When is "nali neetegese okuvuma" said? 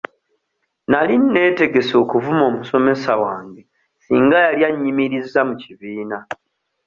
0.89-2.43